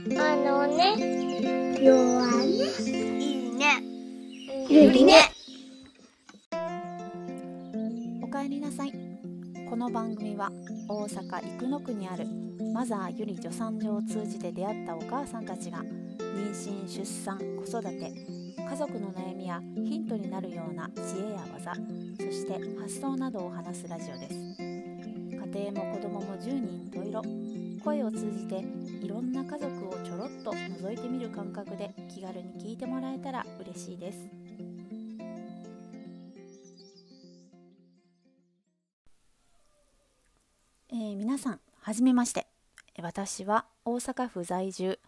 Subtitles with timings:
[0.00, 0.96] あのね、
[1.78, 2.48] 弱ね。
[3.20, 3.82] いいね。
[4.66, 5.30] ゆりね。
[8.22, 8.92] おかえりなさい
[9.68, 10.50] この番組は
[10.88, 12.26] 大阪生野区にある
[12.72, 18.10] マザーゆり助産所を通じて出会ったお母さんたちが妊娠出産子育て
[18.56, 27.22] 家族の悩みやヒントになるような知恵や技そして発想などを話すラジオです家庭も子供も10人十色
[27.84, 28.64] 声を通じて
[29.04, 29.81] いろんな家族
[30.42, 34.18] っと覗いてみる感覚で気軽に聞いてもらえたら嬉しいです。
[40.90, 42.46] えー皆さんはじめまして。
[43.00, 44.98] 私は大阪府在住。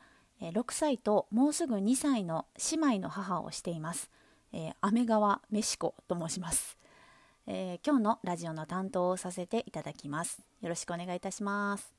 [0.40, 4.10] えー6歳ともうすぐ2歳の姉妹の母をしています、
[4.52, 6.76] えー、雨川めしこと申します、
[7.46, 10.42] えー今日のラジオの担当をさせていただきます。
[10.62, 11.92] よろしくお願いいたします。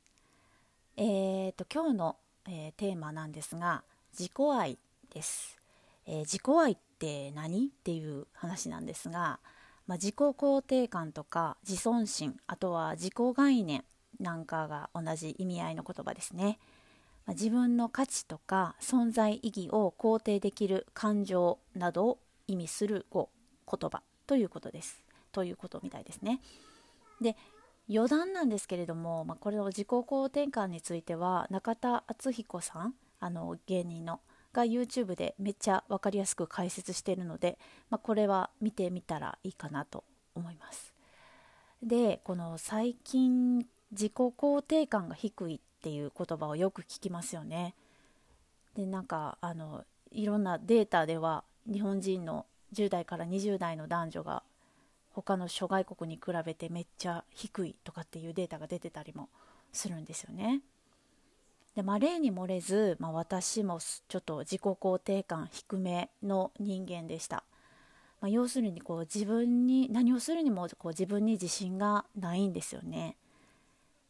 [0.95, 2.15] えー、と今日の、
[2.47, 3.83] えーテーマなんですが
[4.17, 4.77] 自己愛
[5.13, 5.59] です、
[6.05, 9.39] えー自己愛って何っていう話なんですが、
[9.87, 13.83] まあ、自己肯定感とか自尊心あとは自己概念
[14.19, 16.57] なんかが同じ意味合いの言葉ですね、
[17.25, 23.29] まあ自分の価値とか存在意義を肯定できる感情などを意味する語
[23.69, 25.01] 言葉ということです。
[25.31, 26.39] ということみたいですね。
[27.19, 27.35] で
[27.89, 34.19] 余談なんですけれども、まあ、これの自己肯定感については中田敦彦さんあの芸人の
[34.53, 37.57] が YouTube でめっちゃ分かりやすく解説しているので、
[37.89, 40.93] まあ、これは見てみたらいいかなと思います。
[41.83, 47.75] でこの最近自己肯定感が低いっていう言葉をよく聞きますよね。
[48.75, 54.43] でなんかあのいろんなデータでは日本人の10代から20代の男女が
[55.15, 59.29] 他の諸外国に比べてめっちゃ低いとかっていうデータが出てたりも
[59.71, 60.61] するんですよね。
[61.73, 67.43] でまあ、例に漏れず、まあ、私もちょっと自己肯定感低めの人間でした。
[68.21, 73.17] まあ、要するにこう自分に何をするにもこう自分に自信がないんですよね。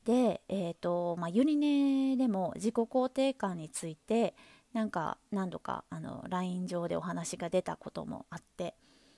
[0.05, 4.35] で、えーとまあ、ゆりねでも自己肯定感について
[4.73, 8.75] なんか何度かあの LINE 上でお話が出たこともあって、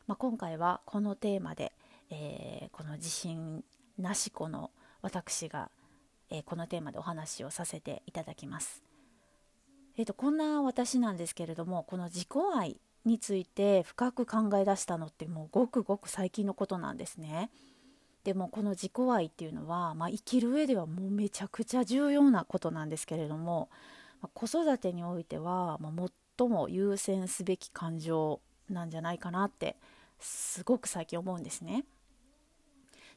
[0.07, 1.73] まあ、今回はこのテーマで、
[2.09, 3.63] えーこの自信
[3.99, 5.69] なし子の私が、
[6.29, 8.83] えーこのテーマでお話をさせていただきます。
[9.97, 17.49] えー、とこんな私なんですけれどもこの自己愛について深く考え出したのってもうごくごく最近のことなんですね。
[18.23, 23.69] でもこの自己愛っていうのは、まあ、生きる上ではもうめちゃくちゃ重要なことなんですけれども、
[24.21, 28.39] まあ子育てにおいては、まあ、最も優先すべき感情
[28.69, 29.77] なんじゃないかなって
[30.19, 31.85] すごく最近思うんですね。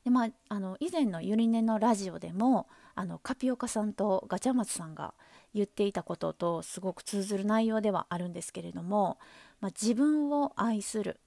[0.05, 5.13] でまあ、あの以前のゆりねのラジオでもあのカピオカさんとガチャマツさんが
[5.53, 9.19] 言っていたこととすごく通ずる内容ではあるんですけれども、
[9.61, 11.21] まあ、自分を愛する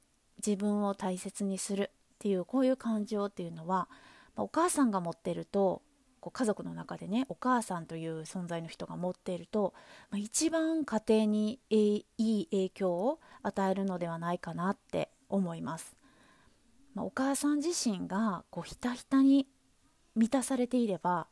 [0.46, 3.88] 自分を大切にするっていうこういう感情っていうのは、
[4.36, 5.84] まあお母さんが持ってると
[6.20, 9.74] こう家族の中でねお母さんという存在の人が持っていると、
[10.10, 15.96] まあ、一番家庭にいい影響を与えるのではないかなって思います。
[16.94, 19.48] まあお母さん自身がこうひたひたに
[20.16, 21.28] 満たされていれば、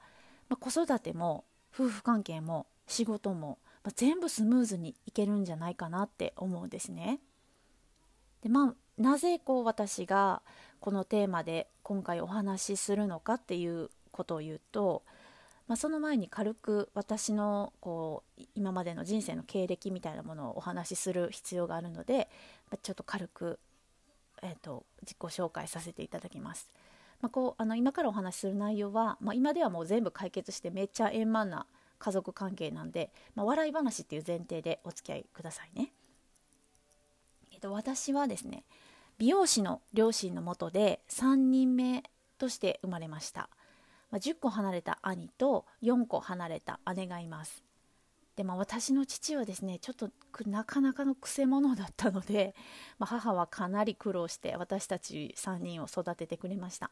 [0.49, 7.19] まあ子育ても夫婦関係も仕事も、まあ全部スムーズにいけるんじゃないかなって思うんですね。
[8.41, 10.41] でまあなぜこう私が
[10.79, 15.03] このテーマで今回お話しするのかっていうことを言うと、
[15.67, 22.29] まあ、その前に軽く私のこう今までの人生の経歴みたいなものをお話しする必要があるので、
[22.69, 23.59] まあちょっと軽く、
[24.41, 26.69] えー、と自己紹介させていただきます。
[27.21, 31.67] まあ、こうあの今からお話しする内容は、まあ、今ではもう全部解決してめっちゃ円満な
[31.99, 35.91] 家族関係なんで、まあ、笑い話っていう前提でお付き合いくださいね。
[37.51, 38.63] えっと、私はですね
[39.19, 42.03] 美容師の両親のもとで3人目
[42.39, 43.49] として生まれました、
[44.09, 47.63] まあ、10個離れた兄と4個離れた姉がいます
[48.35, 50.09] で、まあ、私の父はですねちょっと
[50.45, 52.55] なかなかのくせ者だったので、
[52.97, 56.91] まあ、母はかなり苦労して私たち3人を育ててくれました。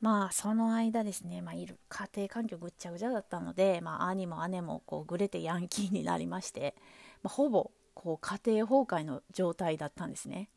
[0.00, 6.74] まあその間ですね、まあ、いる家庭環境ぐっちゃぐちゃだったので、まあ、兄も姉もこうぐれてヤンキーになりまして、
[7.22, 10.50] まあ、ほぼこう家庭崩壊の状態だったんですね。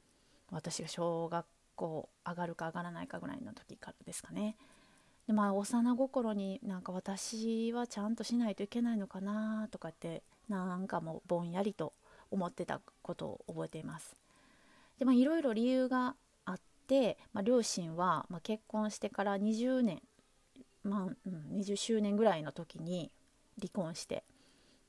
[0.51, 1.45] 私が小学
[1.75, 4.57] 校上がるか上がらないかぐらいの時からですかね。
[5.27, 11.94] でまあ幼心になんか私はちゃんとしないといけないのかなとかってなんかもうぼんやりと
[12.31, 14.15] 思ってたことを覚えています。
[15.00, 16.15] でまあいろいろ理由が
[16.45, 20.01] あって、まあ、両親は、まあ、結婚してから20年、
[20.83, 23.12] まあうん、20周年ぐらいの時に
[23.59, 24.24] 離婚して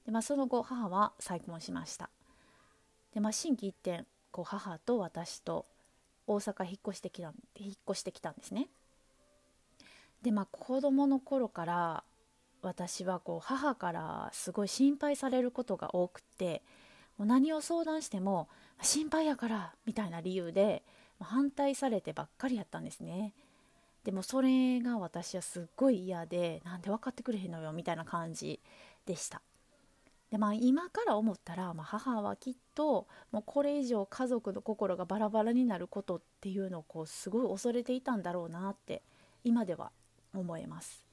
[0.06, 2.08] で、まあ、その後母は再婚しました。
[3.12, 5.66] で、まあ、心機一転こう母と私と
[6.26, 8.68] 大阪引っ越してきた引っ越してきたんですね。
[10.22, 12.04] でまあ子供の頃から
[12.62, 16.62] 私はこう母からすごい心配されることが多くて
[17.16, 18.48] もう何を相談しても
[18.82, 20.82] 心配やからみたいな理由で
[21.20, 23.34] 反対されてばっかりやったんですね。
[24.04, 28.60] でもそれが私はすっごい嫌でなんで分かってくれへんのよみたいな感じ
[29.04, 29.42] でした。
[30.30, 39.02] でまあ今から思ったら、まあ、母はきっともうこれ以上家族の心がバラバラになることっていうのをこうすごい恐れていたんだろうなって
[39.42, 39.90] 今では
[40.34, 41.04] 思えます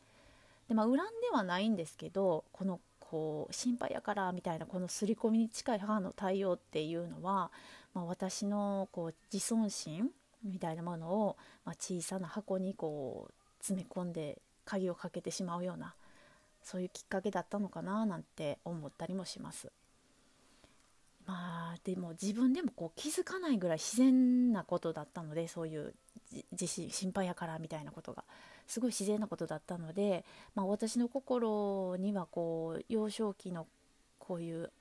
[0.67, 7.51] でまあ恨んではないんですけどこのこう心配やからみたいなこの刷り込みに近い母の対応っていうのは、
[7.94, 10.09] まあ、私のこう自尊心
[10.44, 15.94] みたいなものを、まあ、小さな箱にこう詰め込んで鍵をかけてしまうような
[16.63, 19.71] そういうきっかけだったのかななんて思ったりもします。
[21.27, 25.94] まあでも自分でもこう気づかないぐらい自然なことだったのでそういう
[26.51, 28.24] 自信心配やからみたいなことが
[28.68, 30.25] すごい自然なことだったので、
[30.56, 33.68] まあ、私の心にはこう幼少期の
[34.19, 34.72] こういう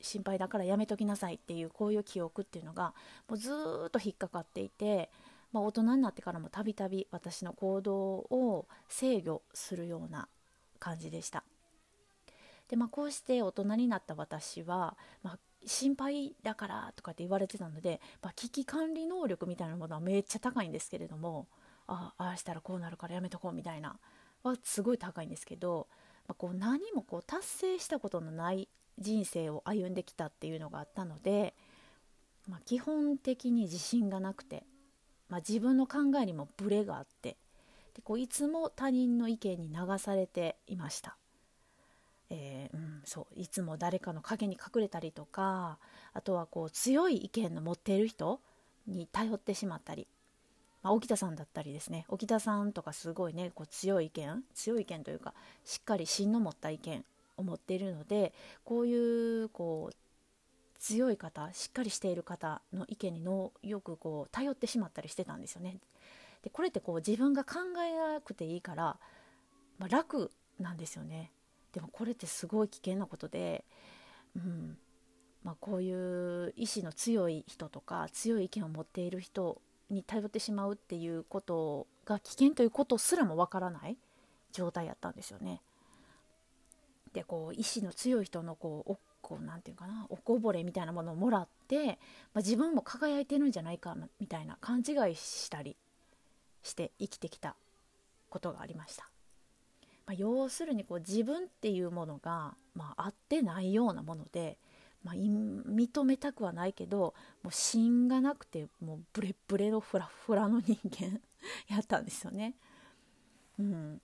[0.00, 2.94] 心配だからやめときなさいっていうこういう記憶っていうのが
[3.28, 3.50] もうず
[3.86, 5.10] っと引っかかっていて、
[5.52, 10.28] まあ、大人になってからもたびたび私の行動を制御するような
[10.78, 11.44] 感じでした。
[12.68, 21.48] でまあ、こうして大人になった私は、まあ、心配だからとかって言われてたので、まあ、危機管理能力みたいなものはめっちゃ高いんですけれども
[21.86, 23.98] ああしたらこうなるからやめとこうみたいな
[24.42, 25.88] はすごい高いんですけど、
[26.28, 28.68] まあ、こう何もこう達成したことのない
[28.98, 31.54] 人生を歩んできたっていうのがあったので、
[32.48, 34.64] まあ、基本的に自信がなくて、
[35.28, 37.36] まあ、自分の考えにもブレがあって
[37.94, 41.16] でこういつも他人の意見に流されていました。
[42.30, 45.78] えー、うん、そういつも誰かの陰に隠れたりとか
[46.14, 48.40] あとはこう強い意見の持っている人
[48.86, 50.06] に頼ってしまったり、
[50.82, 55.34] まあ、沖田さんだったりですね沖田さんとかすごいねこう強い意見強い意見というか
[55.64, 57.04] しっかり芯の持った意見
[57.36, 58.32] 思っているので
[58.64, 59.96] こういうこう
[60.78, 65.76] 強い方しっかりしている方の意見にのよくこう頼ってしまったりしてたんですよね。
[66.42, 68.96] でこれってこう自分が考えなくていいから、
[69.78, 71.32] まあ、楽なんですよね。
[71.72, 73.64] でもこれってすごい危険なことで、
[74.36, 74.76] うん
[75.44, 83.96] まあ、こういう意志の強い人とか強い意見を持っている人に頼ってしまうっていうことが危険ということすらもわからない
[84.52, 85.62] 状態やったんですよね。
[87.12, 95.76] でこう意志の強い人のこうおこうなんていうかなおこぼれみたいなものをもらって、まあ、自分も輝いてるんじゃないかみたいな勘違いしたり
[96.62, 97.56] して生きてきた
[98.28, 99.09] ことがありました。
[100.10, 104.58] まあ、要するにこう自分っていうものが、まあ、合ってないようなもので、
[105.04, 107.14] まあ、認めたくはないけど
[107.44, 111.20] もう芯がなくてもうブレブレのフラフラの人間
[111.72, 112.56] やったんですよね。
[113.60, 114.00] うん、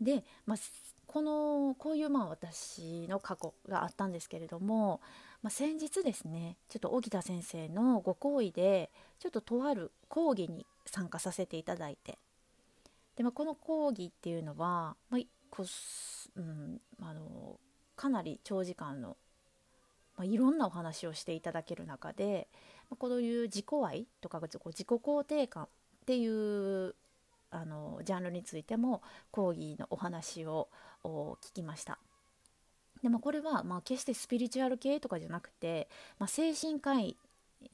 [0.00, 0.58] で、まあ、
[1.06, 5.00] このこういうまあ私の過去があったんですけれども、
[5.42, 8.90] まあ、先日ですねちょっと荻田先生のご好意で
[9.20, 12.18] ちょっととある講義に参加させていただいて
[13.16, 15.20] で、まあ、この講義っていうのは、まあ
[15.50, 15.64] こ
[16.36, 17.58] うんあの
[17.96, 19.16] かなり長時間の、
[20.16, 22.48] まあ、いろんなお話をしていただける中で、
[22.88, 25.68] まあ、こういう自己愛とか自己肯定感っ
[26.06, 26.94] ていう
[27.50, 29.02] あのジャンルについても
[29.32, 30.68] 講義のお話を
[31.04, 31.98] 聞きました。
[33.02, 35.88] でもこれはまあ決してスピリチュアル系とかじゃなくて、
[36.18, 37.16] まあ、精神科医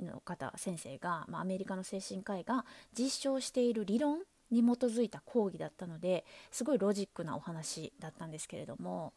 [0.00, 2.64] の方先生が、まあ、アメリカの精神科医が
[2.97, 9.12] 実証している理論に基づいた講義だったのですごいロジックなお話だったんですけれども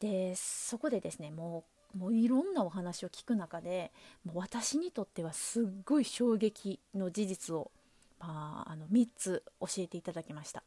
[0.00, 3.90] でそこでですねもうもういろんなお話を聞く中で
[4.24, 7.70] もう私にとってはすっごい衝撃の事実を
[8.18, 10.62] まあ、あの3つ教えていただきました。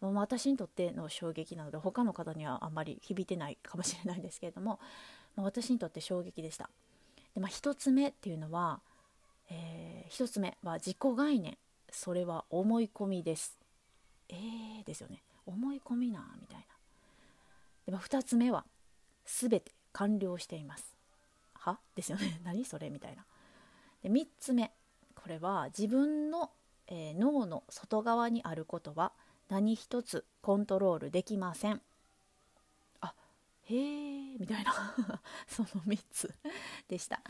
[0.00, 4.78] 私にとっての衝撃なので他の方にはあんまり響いてないかもしれないですけれども、
[5.36, 6.68] ま、私にとって衝撃でした。
[7.34, 8.80] でまあ、1つ目っていうのは、
[9.50, 11.56] えー、1つ目は自己概念
[11.90, 13.56] それは思い込みです。
[14.28, 16.64] えー、ですよね思い込みなみたいな。
[17.86, 18.64] でまあ、2つ目は
[19.24, 20.94] 全て完了しています。
[21.54, 21.78] は？
[21.94, 22.90] ですよね 何それ？
[22.90, 23.24] みたいな。
[24.02, 24.72] で3つ目
[25.14, 26.50] これは自分の
[26.88, 29.12] えー、脳の外側にあることは
[29.48, 31.80] 何一つコントロールできません。
[33.00, 33.14] あ
[33.64, 34.94] へえみたいな
[35.48, 36.34] その3つ
[36.88, 37.20] でした。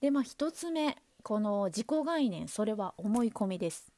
[0.00, 3.90] でまあ1つ目この自己概念それは思い込みです。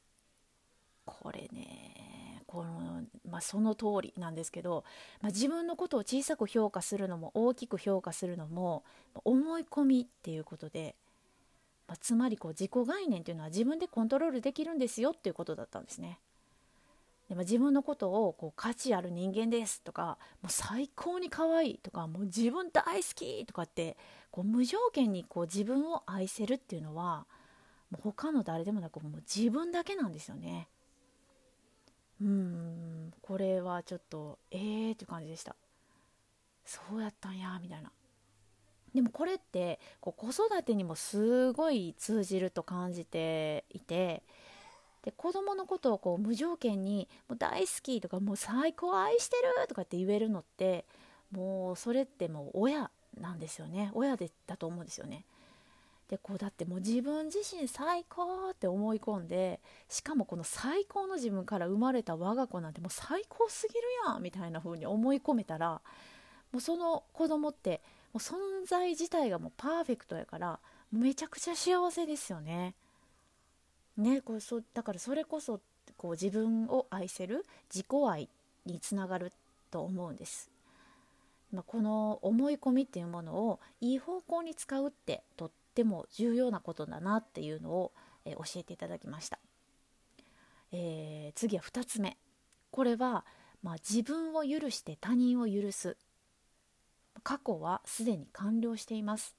[1.05, 4.85] これねこの、まあ、その通りなんですけど、
[5.21, 8.83] まあ、自分のことを小さく評価するのも大きく評価するのも
[9.25, 10.95] 思い込みっていうことで、
[11.87, 16.19] まあ、つまりこう自己概念っていうのは自分でコントロールできるんですよっていうことだったんですね。
[17.27, 23.97] でも自分のことをこう価値ある人間ですとかもう最高に可愛いとかもう自分大好きとかって
[24.31, 27.25] こう無条件にこう自分を愛せるっていうのは
[27.89, 30.67] もう他の誰でもなくもう自分だけなんですよね。
[32.21, 35.55] うんこれはちょっとえーっていう感じでした
[36.65, 37.91] そうやったんやみたいな
[38.95, 44.23] でもこれってこう子育てにもすごい通じると感じていて
[45.03, 50.85] で子供のことをこう無条件に「もう大好き」とか「もう最高愛してる」とかって言えるのって
[51.31, 52.89] もうそれってもう親
[53.21, 55.23] なんですよね親でだと思うんですよね。
[56.09, 59.59] でこうだってもう自分自身最高って思い込んで
[59.89, 65.81] しかもこの最高の自分から生まれた我が子なんてもう最高すぎるやんみたいな風に思い込めたら
[66.53, 67.81] もうその子供って
[68.13, 70.59] もう存在自体がもうパーフェクトやから
[70.93, 72.73] めちゃくちゃ幸せですよね。
[73.97, 75.59] ねこうそだからそれこそ
[75.97, 78.29] こう自分を愛せる自己愛
[78.65, 79.33] につながる
[79.71, 80.49] と思うんです。
[81.51, 87.91] まあ、この思い込みっていうものをいい方向に使うってとっても重要なことだなっていうのを、
[88.25, 89.39] えー、教えていただきました、
[90.71, 92.17] えー、次は2つ目。
[92.71, 93.25] これは、
[93.63, 95.97] まあ、自分を許して他人を許す。
[97.23, 99.35] 過去はすでに完了しています。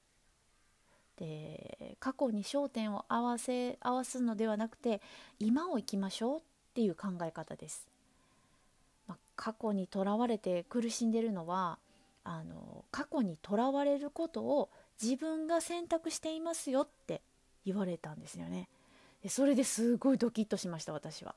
[1.18, 5.00] で過去に焦点を合わせ合わすのではなくて
[5.40, 6.42] 今を生きましょうっ
[6.74, 7.88] ていう考え方です、
[9.08, 11.78] まあ、過去にとらわれて苦しんでるのは
[12.30, 14.68] あの過去にとらわれることを
[15.02, 17.22] 自分が選択していますよって
[17.64, 18.68] 言われたんですよね。
[19.22, 21.34] でそれですごいドキッとしました私は。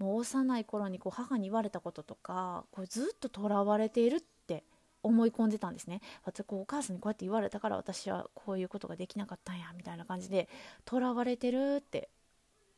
[0.00, 4.64] もう幼い頃にこう母に言われたこととかこれずっととらわれているって
[5.04, 6.00] 思い込んでたんですね。
[6.24, 10.48] 私こうお母さんにこうやって言われたから私はこういうことができなかったんやみたいな感じで
[10.84, 12.08] とらわれてるって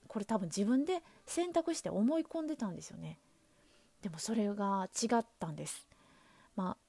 [0.09, 3.19] これ多分自分で選択して思い込んでたんですよね。
[4.02, 5.88] でもそれが違ったんです。
[6.54, 6.84] まあ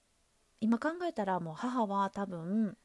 [0.62, 2.78] 今考えたらもう母は多分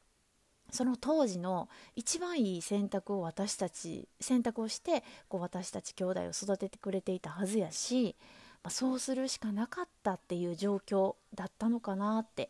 [0.71, 8.15] その当時の一番いい選択を私たち選択をしてこう私たち兄弟を育ててくれていたはずやし、
[8.63, 12.49] まあ、そうするしかなかったっていう状況だったのかなって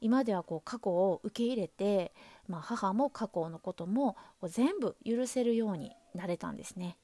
[0.00, 2.12] 今ではこう過去を受け入れて、
[2.48, 6.96] まあ、母も過去のこともこう全部許せるようになれたんですね。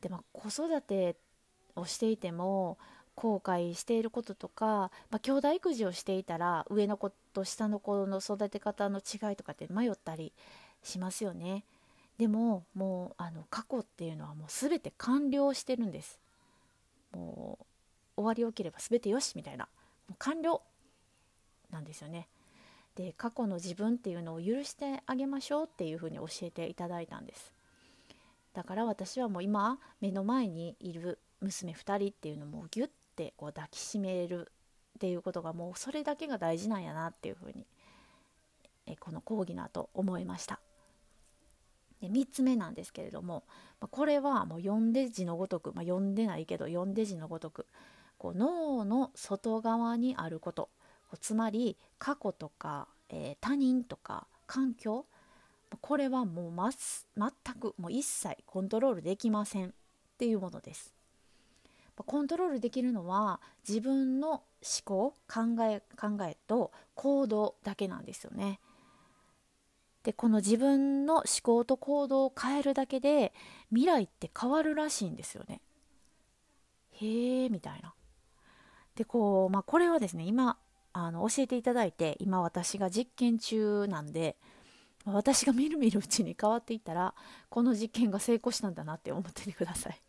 [0.00, 1.16] でまあ、子育て
[1.76, 2.76] をしていても
[3.14, 10.32] 後悔していることとか、まあ、兄弟育児をしていたら上の子と下の子の育て方の違いとかって迷ったり
[10.82, 11.64] しますよね。
[12.18, 16.18] でももうあの過去っていうのはもう全て完了してるんです。
[17.12, 17.64] もう
[18.16, 19.66] 終わりよければ全てよしみたいな
[20.08, 20.62] もう完了
[21.70, 22.28] なんですよね。
[22.94, 27.52] で過去の自分っていうのを許してあげましょうっていうふうに教えていただいたんです。
[28.52, 32.90] だから私はもう今目の前にいる娘2人っていうのもギュッ
[33.22, 34.50] ってこう抱きしめる
[34.96, 37.66] っていうことがもうそれだけが大事なんやなっていうふうに
[38.86, 40.60] えこの講義の後思いました。
[42.00, 43.44] で3つ目なんですけれども、
[43.80, 47.66] ま、これはもう読んで字のごとく、まあ、読んでないけど読んで字のごとく
[48.18, 50.68] こう脳の外側にあること
[51.20, 55.06] つまり過去とか、えー、他人とか環境
[55.80, 59.70] これはもう、ます、全くもう一切コントロールできませんっ
[60.18, 60.92] ていうものです。
[61.96, 64.42] コントロールできるのは自分の思
[64.84, 68.60] 考考え考えと行動だけなんですよね。
[70.02, 73.32] でこの自分の思考と行動を変えるだけで
[73.68, 75.60] 未来って変わるらしいんですよね。
[76.92, 77.94] へえみたいな。
[78.96, 80.58] でこう、まあ、これはですね今
[80.92, 84.36] あの教えていただいて今私が実験中なんで
[85.04, 87.14] 私がみるみるうちに変わっていったら
[87.48, 90.00] この実験が成功したんだなって思っててください。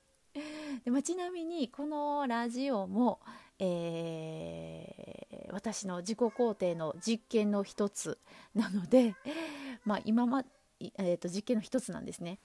[1.03, 3.19] ちなみにこのラジオも、
[3.60, 8.17] えー、私の自己肯定の実験の一つ
[8.55, 9.13] なので、
[9.83, 10.45] まあ、今ま、
[10.79, 12.39] えー、と実験の一つなんですね。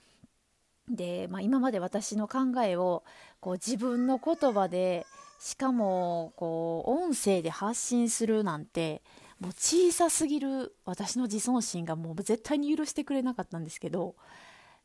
[0.89, 3.03] で、まあ、今まで私の考えを
[3.39, 5.05] こう自分の言葉で
[5.39, 9.01] しかもこう音声で発信するなんて
[9.39, 14.15] もう小さすぎる私の自尊心がもう絶対に許してくれなかったんですけど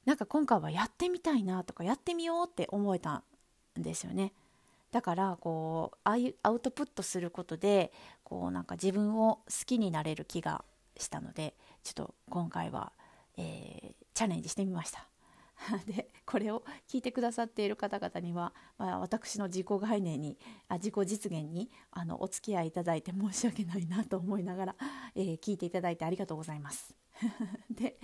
[0.04, 3.24] なんか今回はやってみたいなとかやってみようって思えた
[3.82, 4.32] ですよね。
[4.90, 10.64] だからこうアウトプットすることでこうなんか自分を好きになれる気が
[10.96, 12.92] したのでちょっと今回は、
[13.36, 15.08] えー、チャレンジしてみました。
[15.86, 20.38] でこれを聞いてくださっている方々には、まあ、私の自己概念に
[20.68, 24.76] あ自己実現にあのお付き合いいただいて申し訳ないなと思いながら、
[25.14, 26.94] えー、聞いていただいてありがとうございます。
[27.70, 27.98] で、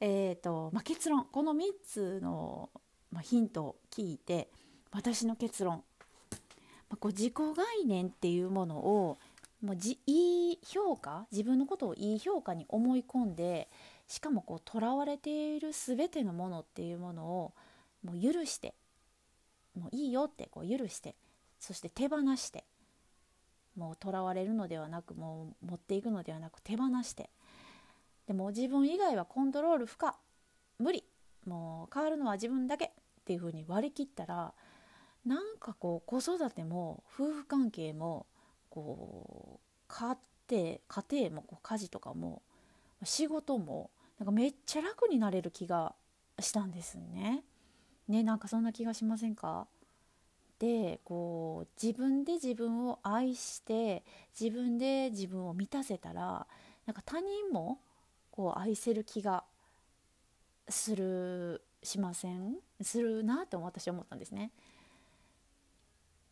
[0.00, 2.70] えーとまあ、結論この3つの、
[3.10, 4.50] まあ、ヒントを聞いて
[4.92, 5.82] 私の結論、
[6.88, 9.18] まあ、こう自己概念っていうものを
[9.62, 13.68] もうじいい評価自分のことをいい評価に思い込んで
[14.06, 17.52] しかもこう囚われている全てのものっていうものを
[18.04, 18.74] もう許して
[19.76, 21.14] もういいよってこう許して
[21.58, 22.64] そして手放して
[23.76, 27.30] もう囚われるのではなくもう持っていくのではなく手放して
[28.26, 30.16] でも自分以外はコントロール不可
[30.78, 31.04] 無理
[31.46, 32.90] もう変わるのは自分だけっ
[33.24, 34.52] ていうふうに割り切ったら
[35.28, 38.26] なんかこう子育ても夫婦関係も
[38.70, 40.16] こう家
[40.50, 42.40] 庭家庭もこう家事とかも
[43.04, 45.94] 仕事もなんかめっちゃ楽になれる気が
[46.40, 47.44] したんですね。
[48.08, 49.68] ねなんかそんな気がしませんか？
[50.58, 54.02] でこう自分で自分を愛して
[54.40, 56.46] 自分で自分を満たせたら
[56.86, 57.78] なんか他人も
[58.30, 59.44] こう愛せる気が
[60.68, 62.56] するしません？
[62.80, 64.50] するなって私は思ったんですね。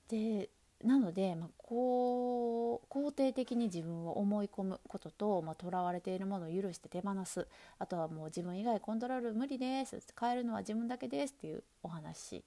[0.08, 0.48] で
[0.84, 7.48] なので、まあ、こう肯定的に自分を思い込むこととまあ、われているものを許して手放す。
[7.78, 9.98] あとはもう自分以外コントロール無理です。
[10.18, 12.44] 変えるのは自分だけですっていうお話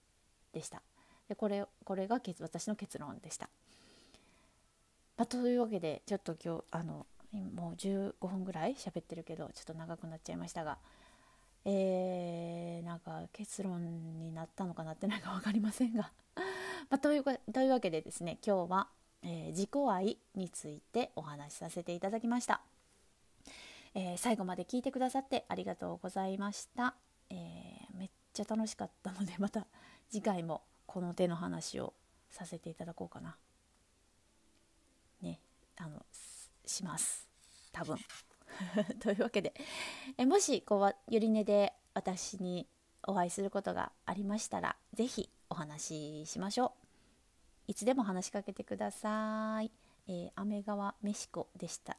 [0.54, 0.82] でした。
[1.30, 3.50] でこれこれが私の結論でした、
[5.16, 7.06] まあ、というわけでちょっと今日あの
[7.56, 10.80] もう15分ぐらい喋ってるけどちょっと長くなっちゃいましたが
[11.66, 16.10] えー、なんか結論になったのかなってないか分かりませんが。
[16.90, 18.88] まあ、というというわけでですね今日は、
[19.22, 22.62] えー、自己愛についてお話しさせていただきました、
[23.94, 26.96] えー、最後まで聞いてくださってありがとうございました、
[27.30, 29.68] えー、めっちゃ楽しかったので また
[30.10, 31.94] 次回もこの手の話を
[32.32, 33.38] させていただこうかな。
[35.22, 35.40] ね
[35.78, 36.04] あの
[36.66, 37.28] します。
[37.72, 37.98] 多分。
[39.00, 39.54] というわけで
[40.18, 42.68] えもしこうゆりねで私に
[43.04, 46.79] お会いすることがありましたら是非お話ししましょう。
[47.70, 49.70] いつでも話しかけてください、
[50.08, 51.98] えー、雨川メシコでした。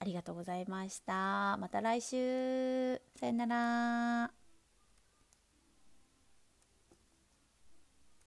[0.00, 1.56] ありがとうございました。
[1.56, 3.00] また来週。
[3.14, 4.43] さよなら。